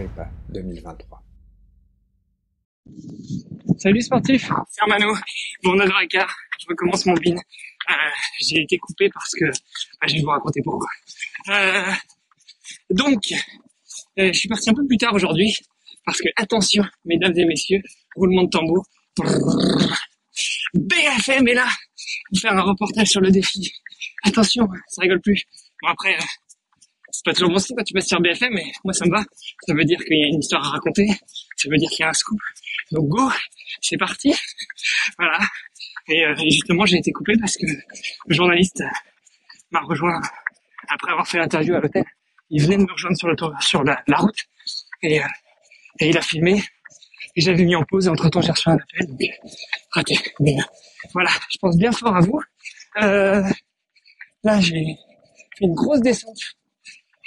[0.00, 1.22] Agrippa 2023.
[3.78, 5.14] Salut sportif, c'est Armano.
[5.62, 6.26] Bon, 9h15,
[6.58, 7.36] je recommence mon bin.
[7.36, 7.92] Euh,
[8.40, 10.88] j'ai été coupé parce que bah, je vais vous raconter pourquoi.
[11.50, 11.92] Euh,
[12.88, 13.22] donc,
[14.18, 15.54] euh, je suis parti un peu plus tard aujourd'hui
[16.06, 17.82] parce que attention, mesdames et messieurs,
[18.16, 18.86] roulement de tambour.
[20.72, 21.68] BFM est là
[22.30, 23.70] pour faire un reportage sur le défi.
[24.24, 25.44] Attention, ça rigole plus.
[25.82, 26.22] Bon après, euh,
[27.20, 29.22] c'est pas toujours bon signe quand tu passes sur BFM, mais moi ça me va.
[29.66, 31.06] Ça veut dire qu'il y a une histoire à raconter.
[31.54, 32.38] Ça veut dire qu'il y a un scoop.
[32.92, 33.30] Donc go,
[33.82, 34.34] c'est parti.
[35.18, 35.38] Voilà.
[36.08, 38.82] Et, euh, justement, j'ai été coupé parce que le journaliste
[39.70, 40.18] m'a rejoint
[40.88, 42.04] après avoir fait l'interview à l'hôtel.
[42.48, 44.38] Il venait de me rejoindre sur, le tour- sur la, route
[45.02, 45.26] et, euh,
[45.98, 46.64] et il a filmé.
[47.36, 49.06] Et j'avais mis en pause et entre temps j'ai reçu un appel.
[49.08, 49.20] Donc
[49.90, 50.18] raté.
[50.40, 50.62] Mais euh,
[51.12, 52.40] voilà, je pense bien fort à vous.
[53.02, 53.42] Euh,
[54.42, 54.96] là, j'ai
[55.58, 56.56] fait une grosse descente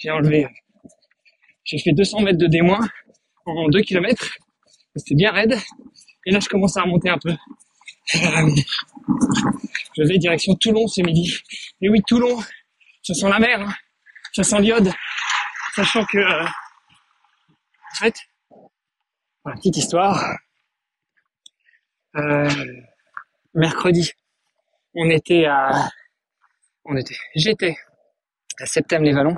[0.00, 0.46] j'ai enlevé,
[1.64, 2.60] j'ai fait 200 mètres de D-
[3.46, 4.36] en 2 km.
[4.96, 5.56] C'était bien raide.
[6.26, 7.34] Et là, je commence à remonter un peu.
[9.96, 11.36] Je vais direction Toulon ce midi.
[11.80, 12.40] Et oui, Toulon,
[13.02, 13.74] ça sent la mer, hein.
[14.32, 14.92] ça sent l'iode.
[15.74, 18.14] Sachant que, euh, en fait,
[19.54, 20.36] petite histoire,
[22.16, 22.48] euh,
[23.54, 24.12] mercredi,
[24.94, 25.88] on était à,
[26.84, 27.76] on était, j'étais
[28.60, 29.36] à Septem-les-Vallons,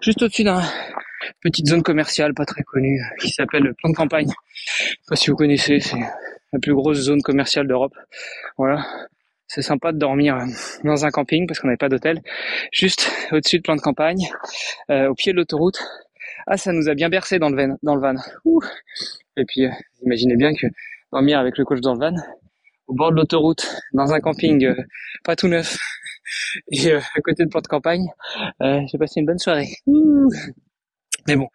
[0.00, 0.60] juste au-dessus d'une
[1.40, 4.30] petite zone commerciale pas très connue qui s'appelle le Plan de Campagne.
[4.54, 5.98] Je sais pas si vous connaissez, c'est
[6.52, 7.94] la plus grosse zone commerciale d'Europe.
[8.56, 8.86] Voilà.
[9.46, 10.44] C'est sympa de dormir euh,
[10.84, 12.20] dans un camping parce qu'on n'avait pas d'hôtel.
[12.70, 14.28] Juste au-dessus de Plan de Campagne,
[14.90, 15.82] euh, au pied de l'autoroute.
[16.46, 17.76] Ah, ça nous a bien bercé dans le van.
[17.82, 18.14] Dans le van.
[19.38, 19.70] Et puis, euh,
[20.02, 20.66] imaginez bien que
[21.12, 22.16] dormir avec le coach dans le van,
[22.88, 24.74] au bord de l'autoroute, dans un camping
[25.24, 25.78] pas tout neuf,
[26.72, 28.06] et euh, à côté de Plan de Campagne,
[28.62, 29.68] euh, j'ai passé une bonne soirée.
[31.26, 31.48] Mais bon,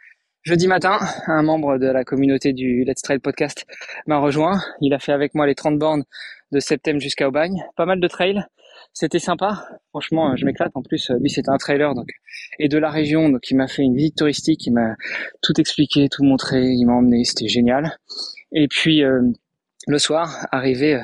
[0.43, 3.65] jeudi matin, un membre de la communauté du Let's Trail podcast
[4.07, 4.61] m'a rejoint.
[4.81, 6.03] Il a fait avec moi les 30 bornes
[6.51, 7.63] de septembre jusqu'à Aubagne.
[7.75, 8.43] Pas mal de trails.
[8.93, 9.67] C'était sympa.
[9.89, 10.71] Franchement, euh, je m'éclate.
[10.75, 12.07] En plus, lui, c'était un trailer donc
[12.59, 14.65] et de la région, donc il m'a fait une visite touristique.
[14.67, 14.95] Il m'a
[15.41, 16.61] tout expliqué, tout montré.
[16.63, 17.23] Il m'a emmené.
[17.23, 17.97] C'était génial.
[18.51, 19.01] Et puis
[19.87, 21.03] le soir, arrivé euh,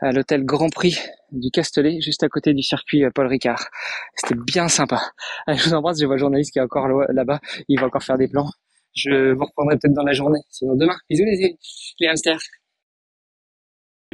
[0.00, 0.98] à l'hôtel Grand Prix
[1.32, 3.68] du Castellet, juste à côté du circuit euh, Paul Ricard.
[4.16, 5.12] C'était bien sympa.
[5.46, 8.02] Allez, je vous embrasse, je vois le journaliste qui est encore là-bas, il va encore
[8.02, 8.50] faire des plans.
[8.94, 10.96] Je vous reprendrai peut-être dans la journée, sinon demain.
[11.08, 12.40] Bisous les, hamsters.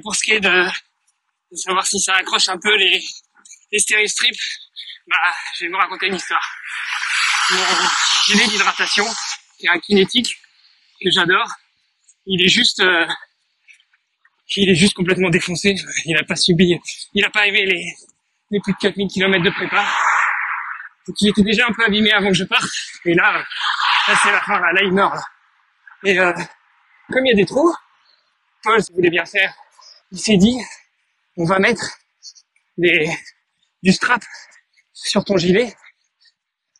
[0.03, 0.67] Pour ce qui est de,
[1.53, 3.03] savoir si ça accroche un peu les,
[3.73, 3.78] les
[5.06, 5.17] bah,
[5.59, 6.44] je vais vous raconter une histoire.
[7.50, 7.59] Mon
[8.27, 9.06] gilet d'hydratation,
[9.59, 10.37] qui est un kinétique,
[11.03, 11.49] que j'adore,
[12.27, 13.06] il est juste, euh,
[14.55, 15.75] il est juste complètement défoncé.
[16.05, 16.79] Il n'a pas subi,
[17.15, 17.84] il n'a pas aimé les,
[18.51, 19.84] les plus de 4000 km de prépa.
[21.07, 22.69] Donc il était déjà un peu abîmé avant que je parte.
[23.05, 23.45] Et là,
[24.09, 25.15] là c'est la fin, là, là il meurt.
[25.15, 25.23] Là.
[26.05, 26.33] Et euh,
[27.12, 27.75] comme il y a des trous,
[28.62, 29.53] Paul, si voulez bien faire,
[30.12, 30.59] il s'est dit,
[31.37, 31.99] on va mettre
[32.79, 34.23] du strap
[34.93, 35.75] sur ton gilet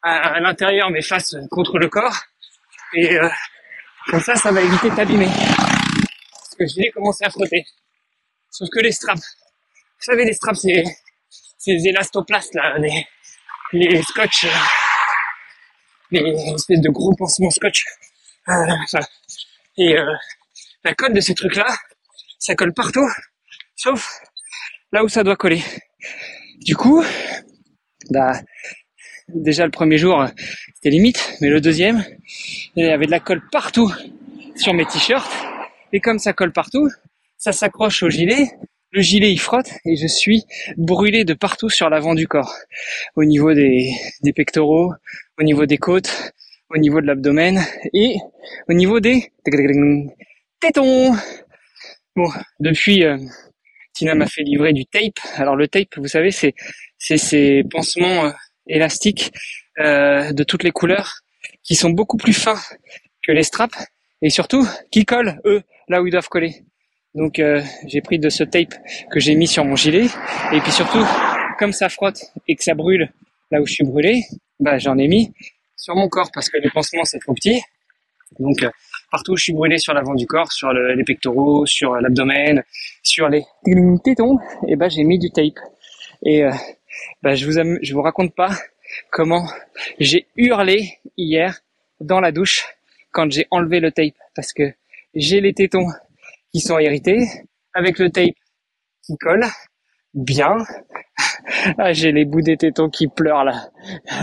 [0.03, 2.16] à, à l'intérieur, mais face contre le corps.
[2.94, 3.28] Et euh,
[4.09, 5.28] comme ça, ça va éviter de t'abîmer.
[6.56, 7.65] Que le gilet commençait à frotter.
[8.50, 10.84] Sauf que les straps, vous savez, les straps, c'est
[11.59, 13.06] ces élastoplastes là, les,
[13.72, 14.49] les scotch, euh,
[16.12, 17.84] les espèces de gros pansements scotch.
[19.78, 20.12] Et euh,
[20.84, 21.67] la colle de ces trucs-là,
[22.39, 23.09] ça colle partout,
[23.75, 24.19] sauf
[24.93, 25.62] là où ça doit coller.
[26.61, 27.05] Du coup,
[28.11, 28.41] bah,
[29.28, 30.25] déjà le premier jour,
[30.77, 32.05] c'était limite, mais le deuxième,
[32.76, 33.93] il y avait de la colle partout
[34.55, 35.31] sur mes t-shirts.
[35.93, 36.91] Et comme ça colle partout,
[37.37, 38.49] ça s'accroche au gilet,
[38.91, 40.44] le gilet il frotte et je suis
[40.77, 42.55] brûlé de partout sur l'avant du corps.
[43.15, 43.91] Au niveau des,
[44.23, 44.93] des pectoraux,
[45.38, 46.33] au niveau des côtes,
[46.71, 47.61] au niveau de l'abdomen
[47.93, 48.17] et
[48.69, 49.33] au niveau des
[50.61, 51.15] tétons.
[52.17, 52.31] Bon,
[52.61, 53.19] depuis, euh,
[53.93, 55.21] Tina m'a fait livrer du tape.
[55.35, 56.55] Alors le tape, vous savez, c'est
[56.99, 58.31] c'est ces pansements euh,
[58.67, 59.33] élastiques
[59.79, 61.21] euh, de toutes les couleurs
[61.62, 62.61] qui sont beaucoup plus fins
[63.27, 63.77] que les straps
[64.23, 66.65] et surtout qui collent eux là où ils doivent coller.
[67.15, 68.75] Donc euh, j'ai pris de ce tape
[69.11, 70.06] que j'ai mis sur mon gilet
[70.53, 71.05] et puis surtout
[71.59, 73.11] comme ça frotte et que ça brûle
[73.50, 74.23] là où je suis brûlé,
[74.61, 75.33] bah j'en ai mis
[75.77, 77.62] sur mon corps parce que les pansements c'est trop petit.
[78.38, 78.71] Donc euh,
[79.11, 82.62] partout où je suis brûlé sur l'avant du corps, sur les pectoraux, sur l'abdomen,
[83.03, 83.44] sur les
[84.05, 84.38] tétons,
[84.69, 85.59] et ben j'ai mis du tape.
[86.25, 86.53] Et euh,
[87.23, 88.50] ben, je vous je vous raconte pas
[89.11, 89.47] comment
[89.99, 91.61] j'ai hurlé hier
[92.00, 92.67] dans la douche
[93.12, 94.75] quand j'ai enlevé le tape parce que
[95.16, 95.86] j'ai les tétons
[96.52, 97.26] qui sont irrités
[97.74, 98.34] avec le tape
[99.04, 99.46] qui colle
[100.14, 100.56] bien.
[101.78, 103.70] Ah, j'ai les bouts des tétons qui pleurent là.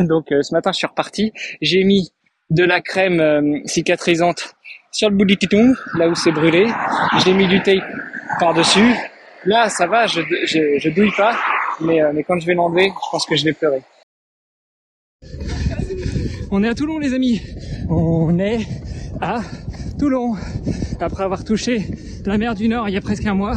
[0.01, 1.31] Donc euh, ce matin je suis reparti,
[1.61, 2.11] j'ai mis
[2.49, 4.53] de la crème euh, cicatrisante
[4.91, 6.67] sur le bout du téton, là où c'est brûlé.
[7.23, 7.83] J'ai mis du tape
[8.39, 8.93] par-dessus.
[9.45, 11.35] Là, ça va, je, je, je douille pas,
[11.81, 13.81] mais, euh, mais quand je vais l'enlever, je pense que je vais pleurer.
[16.51, 17.41] On est à Toulon, les amis.
[17.89, 18.59] On est
[19.21, 19.41] à
[19.97, 20.35] Toulon.
[20.99, 21.85] Après avoir touché
[22.25, 23.55] la mer du Nord il y a presque un mois,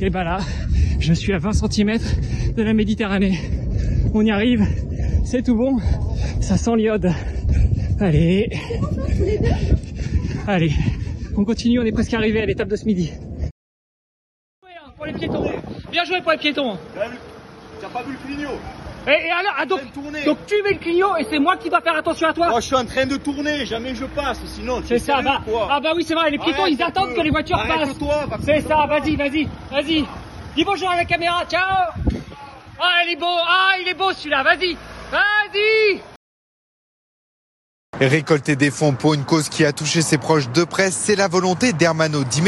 [0.00, 0.38] et ben là,
[0.98, 1.98] je suis à 20 cm
[2.56, 3.38] de la Méditerranée.
[4.12, 4.66] On y arrive,
[5.24, 5.78] c'est tout bon,
[6.40, 7.12] ça sent l'iode.
[8.00, 8.50] Allez,
[10.46, 10.72] allez,
[11.36, 13.12] on continue, on est presque arrivé à l'étape de ce midi.
[14.62, 15.44] Bien joué pour les piétons.
[15.92, 16.78] Bien joué pour les piétons.
[17.80, 18.58] T'as pas vu le clignot
[19.06, 19.80] et, et, alors, ah, donc,
[20.24, 22.48] donc tu mets le clignot et c'est moi qui dois faire attention à toi.
[22.48, 25.80] Moi je suis en train de tourner, jamais je passe, sinon C'est ça, bah, ah
[25.80, 27.96] bah oui c'est vrai, les piétons ils attendent que les voitures passent.
[28.44, 30.04] C'est ça, vas-y, vas-y, vas-y.
[30.54, 31.62] Dis bonjour à la caméra, ciao.
[32.78, 34.76] Ah il est beau, ah il est beau celui-là, vas-y,
[35.10, 36.00] vas-y.
[38.00, 41.28] Récolter des fonds pour une cause qui a touché ses proches de près, c'est la
[41.28, 42.40] volonté d'Hermano Di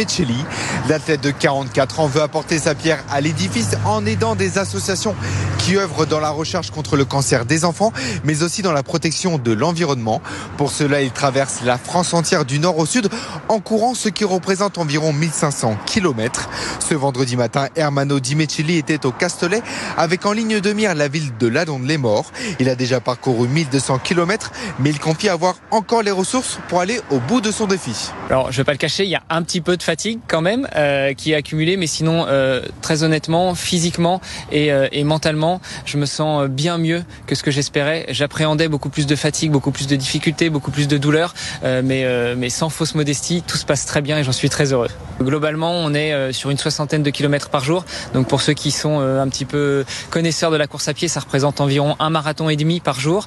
[0.89, 5.15] L'athlète de 44 ans veut apporter sa pierre à l'édifice en aidant des associations
[5.59, 7.93] qui œuvrent dans la recherche contre le cancer des enfants,
[8.25, 10.21] mais aussi dans la protection de l'environnement.
[10.57, 13.09] Pour cela, il traverse la France entière du nord au sud
[13.49, 16.49] en courant, ce qui représente environ 1500 km.
[16.81, 18.37] Ce vendredi matin, Hermano Di
[18.77, 19.63] était au Castellet
[19.97, 22.33] avec en ligne de mire la ville de Ladonde-les-Morts.
[22.59, 24.51] Il a déjà parcouru 1200 km,
[24.81, 28.11] mais il confie avoir encore les ressources pour aller au bout de son défi.
[28.31, 30.41] Alors, je vais pas le cacher, il y a un petit peu de fatigue quand
[30.41, 34.21] même euh, qui est accumulée, mais sinon, euh, très honnêtement, physiquement
[34.51, 38.07] et, euh, et, mentalement, je me sens bien mieux que ce que j'espérais.
[38.11, 41.35] J'appréhendais beaucoup plus de fatigue, beaucoup plus de difficultés, beaucoup plus de douleurs,
[41.65, 44.49] euh, mais, euh, mais sans fausse modestie, tout se passe très bien et j'en suis
[44.49, 44.89] très heureux.
[45.21, 47.85] Globalement, on est euh, sur une soixantaine de kilomètres par jour,
[48.15, 51.21] donc pour ceux qui sont un petit peu connaisseurs de la course à pied, ça
[51.21, 53.27] représente environ un marathon et demi par jour.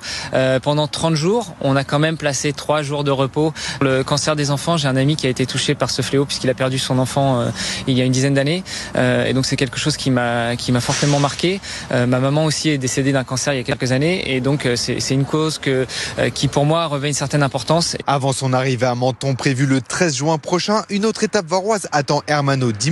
[0.63, 3.53] pendant 30 jours, on a quand même placé trois jours de repos.
[3.81, 6.49] Le cancer des enfants, j'ai un ami qui a été touché par ce fléau puisqu'il
[6.49, 7.51] a perdu son enfant euh,
[7.87, 8.63] il y a une dizaine d'années.
[8.95, 11.59] Euh, et donc c'est quelque chose qui m'a qui m'a fortement marqué.
[11.91, 14.67] Euh, ma maman aussi est décédée d'un cancer il y a quelques années et donc
[14.75, 15.85] c'est une cause que
[16.33, 17.97] qui pour moi revêt une certaine importance.
[18.07, 22.21] Avant son arrivée à Menton prévue le 13 juin prochain, une autre étape varoise attend
[22.27, 22.91] Hermano Di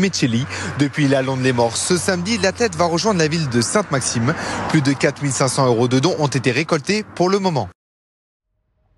[0.80, 4.34] Depuis la Londe les Morts ce samedi, l'athlète va rejoindre la ville de Sainte-Maxime.
[4.70, 7.70] Plus de 4500 euros de dons ont été récoltés pour le moment.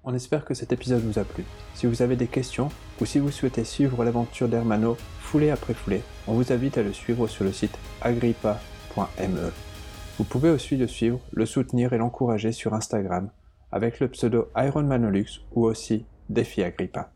[0.04, 1.44] On espère que cet épisode vous a plu.
[1.74, 2.70] Si vous avez des questions
[3.02, 4.98] ou si vous souhaitez suivre l'aventure d'Hermano
[5.36, 9.52] foulée après foulée, on vous invite à le suivre sur le site agrippa.me.
[10.18, 13.30] Vous pouvez aussi le suivre, le soutenir et l'encourager sur Instagram
[13.70, 17.12] avec le pseudo Ironmanolux ou aussi Défi Agrippa.